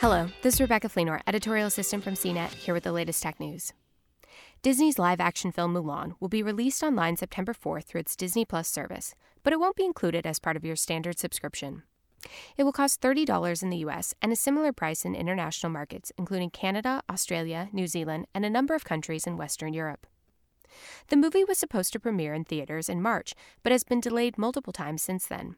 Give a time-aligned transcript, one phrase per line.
[0.00, 3.74] Hello, this is Rebecca Fleenor, editorial assistant from CNET, here with the latest tech news.
[4.62, 8.66] Disney's live action film Mulan will be released online September 4th through its Disney Plus
[8.66, 11.82] service, but it won't be included as part of your standard subscription.
[12.56, 16.48] It will cost $30 in the US and a similar price in international markets, including
[16.48, 20.06] Canada, Australia, New Zealand, and a number of countries in Western Europe.
[21.08, 24.72] The movie was supposed to premiere in theaters in March, but has been delayed multiple
[24.72, 25.56] times since then.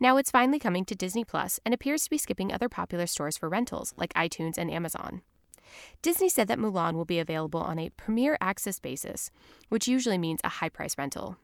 [0.00, 3.36] Now it's finally coming to Disney Plus and appears to be skipping other popular stores
[3.36, 5.22] for rentals like iTunes and Amazon.
[6.02, 9.30] Disney said that Mulan will be available on a premier access basis,
[9.68, 11.36] which usually means a high price rental.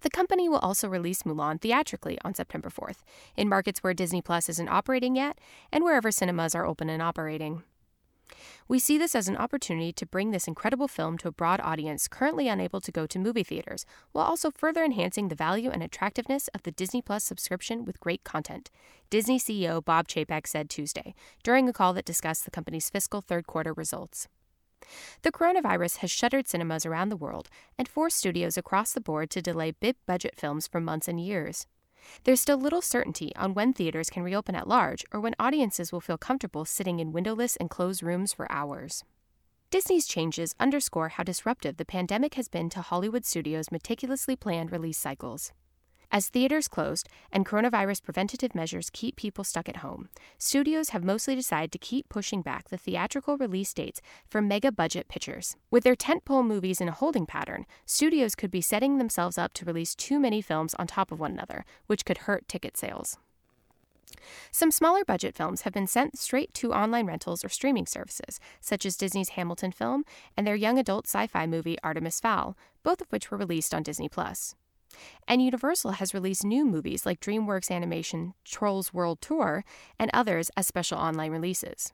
[0.00, 3.02] The company will also release Mulan theatrically on September 4th,
[3.36, 5.38] in markets where Disney Plus isn't operating yet
[5.70, 7.62] and wherever cinemas are open and operating.
[8.70, 12.06] We see this as an opportunity to bring this incredible film to a broad audience
[12.06, 16.46] currently unable to go to movie theaters, while also further enhancing the value and attractiveness
[16.54, 18.70] of the Disney Plus subscription with great content,
[19.10, 23.44] Disney CEO Bob Chapek said Tuesday, during a call that discussed the company's fiscal third
[23.44, 24.28] quarter results.
[25.22, 29.42] The coronavirus has shuttered cinemas around the world and forced studios across the board to
[29.42, 31.66] delay big budget films for months and years.
[32.24, 36.00] There's still little certainty on when theaters can reopen at large or when audiences will
[36.00, 39.04] feel comfortable sitting in windowless and closed rooms for hours.
[39.70, 44.98] Disney's changes underscore how disruptive the pandemic has been to Hollywood studios' meticulously planned release
[44.98, 45.52] cycles.
[46.12, 50.08] As theaters closed and coronavirus preventative measures keep people stuck at home,
[50.38, 55.06] studios have mostly decided to keep pushing back the theatrical release dates for mega budget
[55.06, 55.56] pictures.
[55.70, 59.64] With their tentpole movies in a holding pattern, studios could be setting themselves up to
[59.64, 63.16] release too many films on top of one another, which could hurt ticket sales.
[64.50, 68.84] Some smaller budget films have been sent straight to online rentals or streaming services, such
[68.84, 70.04] as Disney's Hamilton film
[70.36, 73.84] and their young adult sci fi movie Artemis Fowl, both of which were released on
[73.84, 74.56] Disney Plus.
[75.28, 79.64] And Universal has released new movies like DreamWorks Animation Trolls World Tour
[79.98, 81.92] and others as special online releases.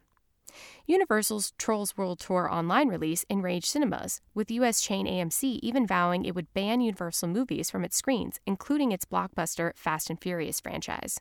[0.86, 4.80] Universal's Trolls World Tour online release enraged cinemas, with U.S.
[4.80, 9.72] chain AMC even vowing it would ban Universal movies from its screens, including its blockbuster
[9.76, 11.20] Fast and Furious franchise.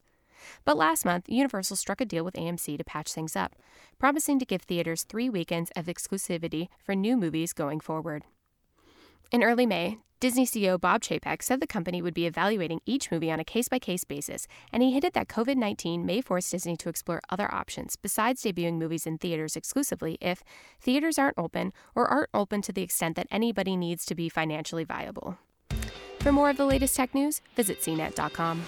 [0.64, 3.56] But last month, Universal struck a deal with AMC to patch things up,
[3.98, 8.24] promising to give theaters three weekends of exclusivity for new movies going forward.
[9.32, 13.32] In early May, Disney CEO Bob Chapek said the company would be evaluating each movie
[13.32, 16.76] on a case by case basis, and he hinted that COVID 19 may force Disney
[16.78, 20.44] to explore other options besides debuting movies in theaters exclusively if
[20.82, 24.84] theaters aren't open or aren't open to the extent that anybody needs to be financially
[24.84, 25.38] viable.
[26.22, 28.64] For more of the latest tech news, visit cnet.com.